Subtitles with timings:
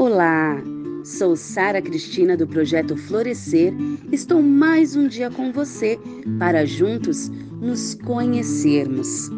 [0.00, 0.56] Olá,
[1.04, 3.74] sou Sara Cristina do projeto Florescer.
[4.10, 5.98] Estou mais um dia com você
[6.38, 7.28] para juntos
[7.60, 9.28] nos conhecermos.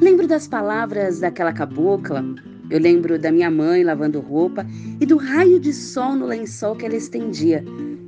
[0.00, 2.24] Lembro das palavras daquela cabocla,
[2.70, 4.66] eu lembro da minha mãe lavando roupa
[4.98, 7.62] e do raio de sol no lençol que ela estendia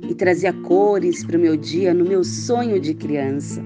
[0.09, 3.61] e trazia cores para o meu dia no meu sonho de criança.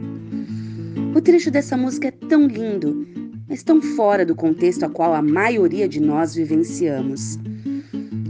[1.15, 3.07] O trecho dessa música é tão lindo,
[3.47, 7.39] mas tão fora do contexto a qual a maioria de nós vivenciamos.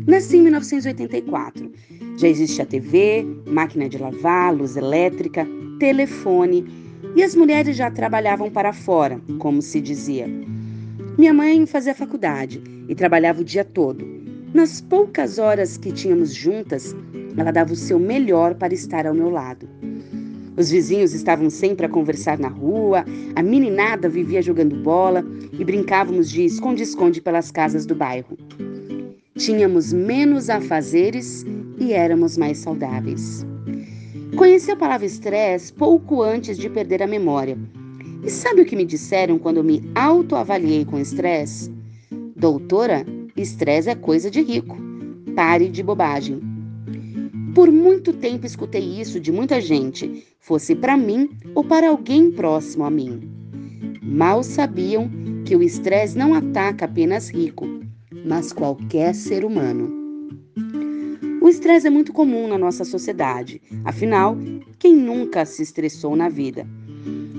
[0.08, 1.70] Nasci em 1984.
[2.16, 5.46] Já existe a TV, máquina de lavar, luz elétrica,
[5.80, 6.66] telefone
[7.14, 10.26] e as mulheres já trabalhavam para fora, como se dizia.
[11.18, 14.08] Minha mãe fazia faculdade e trabalhava o dia todo.
[14.54, 16.96] Nas poucas horas que tínhamos juntas,
[17.38, 19.68] ela dava o seu melhor para estar ao meu lado.
[20.56, 23.04] Os vizinhos estavam sempre a conversar na rua,
[23.36, 25.22] a meninada vivia jogando bola
[25.52, 28.38] e brincávamos de esconde-esconde pelas casas do bairro.
[29.38, 31.46] Tínhamos menos afazeres
[31.78, 33.46] e éramos mais saudáveis.
[34.36, 37.56] Conheci a palavra estresse pouco antes de perder a memória.
[38.24, 41.72] E sabe o que me disseram quando me autoavaliei com estresse?
[42.36, 44.76] Doutora, estresse é coisa de rico.
[45.36, 46.42] Pare de bobagem.
[47.54, 52.84] Por muito tempo escutei isso de muita gente, fosse para mim ou para alguém próximo
[52.84, 53.22] a mim.
[54.02, 55.10] Mal sabiam
[55.46, 57.77] que o estresse não ataca apenas rico,
[58.28, 59.90] mas qualquer ser humano.
[61.42, 64.38] O estresse é muito comum na nossa sociedade, afinal,
[64.78, 66.68] quem nunca se estressou na vida?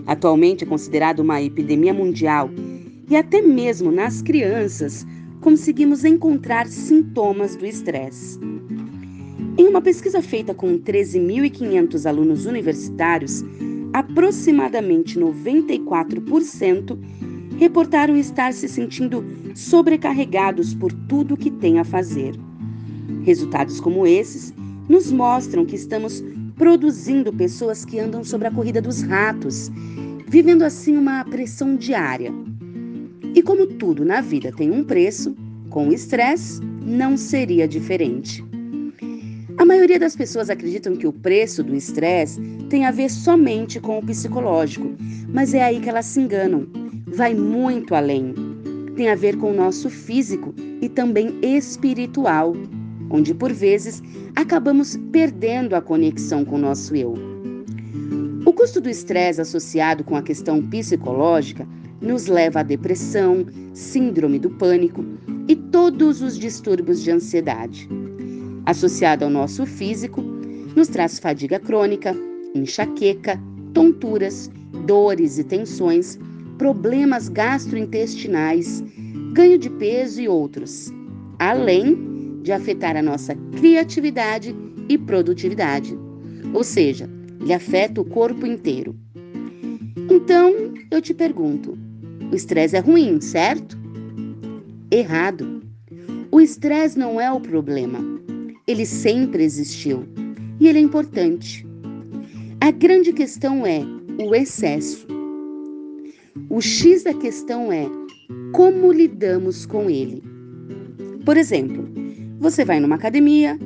[0.07, 2.49] Atualmente é considerado uma epidemia mundial
[3.11, 5.07] e até mesmo nas crianças
[5.41, 8.39] conseguimos encontrar sintomas do estresse.
[9.59, 13.45] Em uma pesquisa feita com 13.500 alunos universitários,
[13.93, 16.99] aproximadamente 94%
[17.59, 22.35] reportaram estar se sentindo sobrecarregados por tudo que têm a fazer.
[23.25, 24.55] Resultados como esses
[24.89, 26.23] nos mostram que estamos
[26.57, 29.71] produzindo pessoas que andam sobre a corrida dos ratos,
[30.27, 32.33] vivendo assim uma pressão diária.
[33.35, 35.37] E como tudo na vida tem um preço,
[35.69, 38.45] com o estresse não seria diferente.
[39.59, 43.99] A maioria das pessoas acreditam que o preço do estresse tem a ver somente com
[43.99, 44.95] o psicológico,
[45.29, 46.69] mas é aí que elas se enganam
[47.15, 48.35] vai muito além.
[48.97, 52.55] Tem a ver com o nosso físico e também espiritual,
[53.11, 54.03] onde por vezes
[54.35, 57.15] acabamos perdendo a conexão com o nosso eu.
[58.45, 61.67] O custo do estresse associado com a questão psicológica
[62.01, 65.05] nos leva à depressão, síndrome do pânico
[65.49, 67.89] e todos os distúrbios de ansiedade.
[68.67, 70.23] Associado ao nosso físico,
[70.77, 72.15] nos traz fadiga crônica,
[72.55, 73.41] enxaqueca,
[73.73, 74.51] tonturas,
[74.87, 76.19] dores e tensões
[76.59, 78.83] problemas gastrointestinais,
[79.33, 80.93] ganho de peso e outros,
[81.39, 84.55] além de afetar a nossa criatividade
[84.89, 85.97] e produtividade.
[86.53, 87.09] Ou seja,
[87.41, 88.97] ele afeta o corpo inteiro.
[90.11, 90.53] Então,
[90.91, 91.79] eu te pergunto:
[92.31, 93.79] o estresse é ruim, certo?
[94.91, 95.63] Errado.
[96.31, 97.99] O estresse não é o problema.
[98.67, 100.07] Ele sempre existiu
[100.61, 101.67] e ele é importante.
[102.61, 103.81] A grande questão é
[104.23, 105.18] o excesso.
[106.51, 107.87] O X da questão é
[108.53, 110.23] como lidamos com ele.
[111.25, 111.89] Por exemplo,
[112.39, 113.59] você vai numa academia,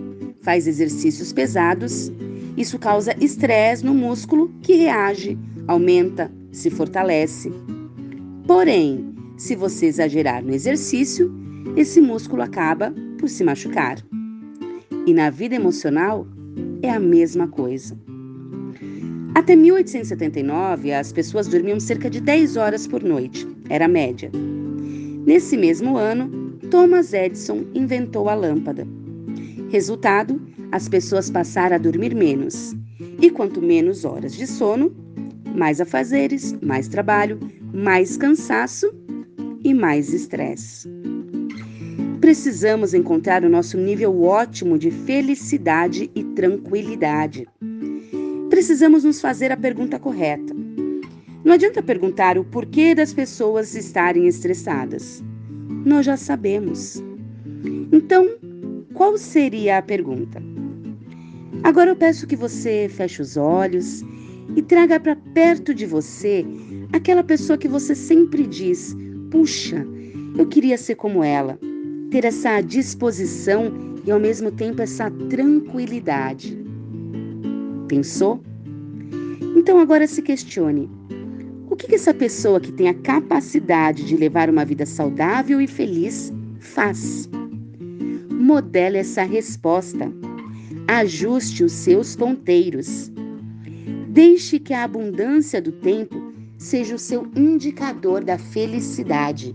[0.43, 2.11] faz exercícios pesados,
[2.57, 7.53] isso causa estresse no músculo que reage, aumenta, se fortalece.
[8.47, 11.33] Porém, se você exagerar no exercício,
[11.77, 13.99] esse músculo acaba por se machucar.
[15.07, 16.27] E na vida emocional
[16.83, 17.97] é a mesma coisa.
[19.35, 24.31] Até 1879, as pessoas dormiam cerca de 10 horas por noite, era a média.
[25.25, 28.87] Nesse mesmo ano, Thomas Edison inventou a lâmpada.
[29.71, 30.39] Resultado,
[30.71, 32.75] as pessoas passaram a dormir menos.
[33.23, 34.95] E quanto menos horas de sono,
[35.57, 37.41] mais afazeres, mais trabalho,
[37.73, 38.93] mais cansaço
[39.65, 40.91] e mais estresse.
[42.21, 47.49] Precisamos encontrar o nosso nível ótimo de felicidade e tranquilidade
[48.53, 50.55] precisamos nos fazer a pergunta correta.
[51.43, 55.25] Não adianta perguntar o porquê das pessoas estarem estressadas.
[55.87, 57.03] Nós já sabemos.
[57.91, 58.29] Então,
[58.93, 60.43] qual seria a pergunta?
[61.65, 64.05] Agora eu peço que você feche os olhos
[64.55, 66.45] e traga para perto de você
[66.93, 68.95] aquela pessoa que você sempre diz:
[69.31, 69.83] puxa,
[70.37, 71.59] eu queria ser como ela,
[72.11, 73.73] ter essa disposição
[74.05, 76.62] e ao mesmo tempo essa tranquilidade.
[77.93, 78.41] Pensou?
[79.55, 80.89] Então agora se questione:
[81.69, 86.33] o que, essa pessoa que tem a capacidade de levar uma vida saudável e feliz
[86.59, 87.29] faz?
[88.31, 90.11] modele essa resposta.
[90.89, 93.13] Ajuste os seus ponteiros.
[94.09, 99.55] Deixe que a abundância do tempo seja o seu indicador da felicidade.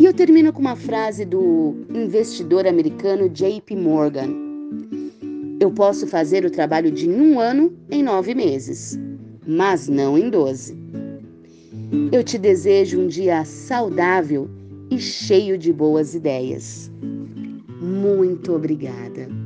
[0.00, 4.43] E eu termino com uma frase do investidor americano JP Morgan.
[5.60, 8.98] Eu posso fazer o trabalho de um ano em nove meses,
[9.46, 10.76] mas não em doze.
[12.12, 14.48] Eu te desejo um dia saudável
[14.90, 16.90] e cheio de boas ideias.
[17.80, 19.43] Muito obrigada.